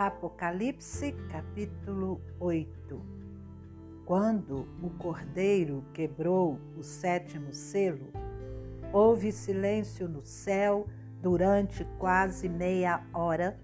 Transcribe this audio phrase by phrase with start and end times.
[0.00, 3.02] Apocalipse capítulo 8
[4.06, 8.10] Quando o cordeiro quebrou o sétimo selo,
[8.94, 10.86] houve silêncio no céu
[11.20, 13.60] durante quase meia hora.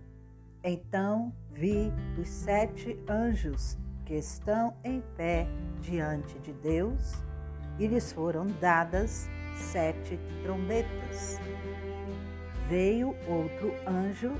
[0.62, 5.48] Então vi os sete anjos que estão em pé
[5.80, 7.15] diante de Deus
[7.79, 11.41] e lhes foram dadas sete trombetas.
[12.68, 14.34] Veio outro anjo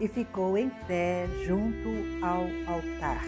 [0.00, 1.88] e ficou em pé junto
[2.22, 2.42] ao
[2.74, 3.22] altar,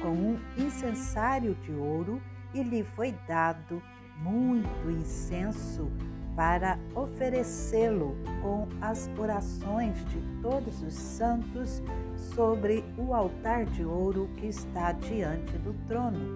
[0.00, 2.20] com um incensário de ouro,
[2.52, 3.82] e lhe foi dado
[4.18, 5.90] muito incenso
[6.36, 11.82] para oferecê-lo com as orações de todos os santos
[12.16, 16.34] sobre o altar de ouro que está diante do trono.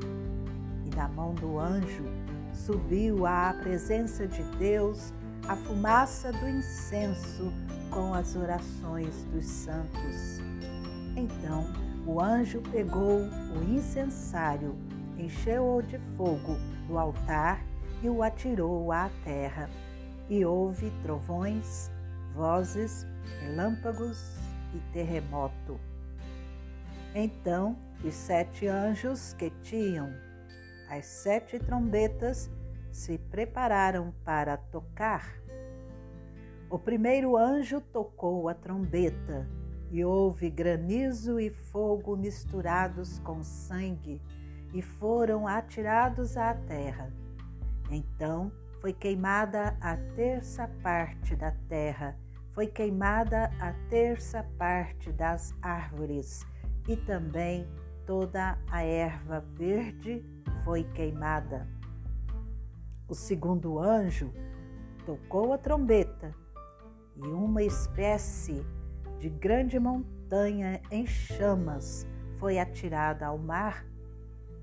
[0.85, 2.05] E da mão do anjo
[2.53, 5.13] subiu à presença de Deus
[5.49, 7.51] a fumaça do incenso
[7.91, 10.41] com as orações dos santos.
[11.17, 11.65] Então
[12.07, 14.77] o anjo pegou o incensário,
[15.17, 16.55] encheu-o de fogo
[16.87, 17.65] do altar
[18.03, 19.71] e o atirou à terra.
[20.29, 21.91] E houve trovões,
[22.35, 23.07] vozes,
[23.41, 24.19] relâmpagos
[24.75, 25.81] e terremoto.
[27.15, 30.13] Então os sete anjos que tinham
[30.91, 32.51] as sete trombetas
[32.99, 35.41] se prepararam para tocar.
[36.69, 39.49] O primeiro anjo tocou a trombeta
[39.91, 44.21] e houve granizo e fogo misturados com sangue
[44.75, 47.13] e foram atirados à terra.
[47.89, 52.19] Então foi queimada a terça parte da terra,
[52.53, 56.45] foi queimada a terça parte das árvores
[56.87, 57.67] e também
[58.05, 60.23] toda a erva verde
[60.65, 61.78] foi queimada.
[63.09, 64.31] O segundo anjo
[65.07, 66.35] tocou a trombeta
[67.17, 68.67] e uma espécie
[69.19, 73.87] de grande montanha em chamas foi atirada ao mar.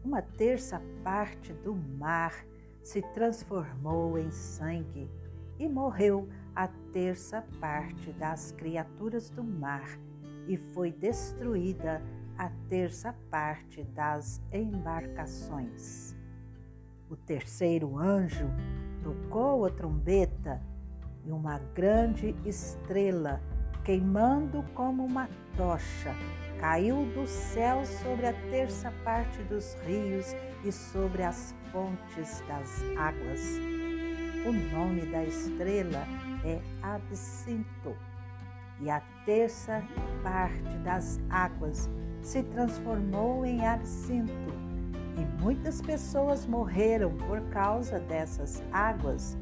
[0.04, 2.46] Uma terça parte do mar
[2.84, 5.10] se transformou em sangue
[5.58, 10.00] e morreu a terça parte das criaturas do mar
[10.48, 12.00] e foi destruída
[12.38, 16.16] a terça parte das embarcações.
[17.08, 18.50] O terceiro anjo
[19.04, 20.60] tocou a trombeta
[21.24, 23.40] e uma grande estrela,
[23.84, 26.16] queimando como uma tocha,
[26.60, 33.60] caiu do céu sobre a terça parte dos rios e sobre as fontes das águas.
[34.44, 36.08] O nome da estrela
[36.44, 37.96] é Absinto,
[38.82, 39.84] e a terça
[40.24, 41.88] parte das águas
[42.24, 44.65] se transformou em absinto
[45.46, 49.38] muitas pessoas morreram por causa dessas águas,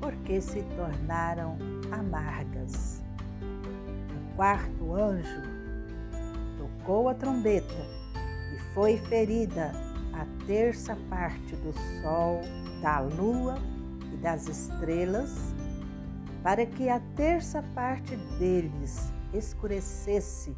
[0.00, 1.58] porque se tornaram
[1.90, 3.02] amargas.
[3.42, 5.42] O quarto anjo
[6.56, 7.74] tocou a trombeta
[8.54, 9.72] e foi ferida
[10.12, 12.40] a terça parte do sol,
[12.80, 13.56] da lua
[14.12, 15.52] e das estrelas,
[16.40, 20.56] para que a terça parte deles escurecesse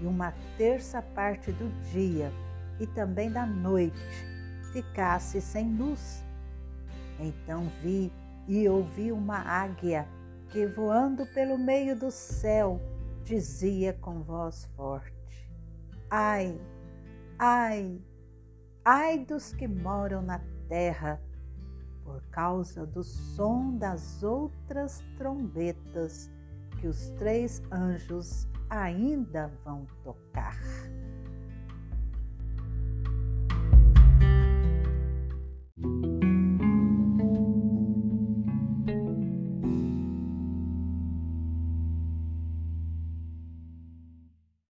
[0.00, 2.30] e uma terça parte do dia
[2.78, 4.35] e também da noite
[4.76, 6.22] ficasse sem luz.
[7.18, 8.12] Então vi
[8.46, 10.06] e ouvi uma águia
[10.50, 12.78] que, voando pelo meio do céu,
[13.24, 15.50] dizia com voz forte:
[16.10, 16.60] Ai,
[17.38, 17.98] ai,
[18.84, 21.22] ai dos que moram na terra,
[22.04, 26.30] por causa do som das outras trombetas
[26.78, 30.55] que os três anjos ainda vão tocar.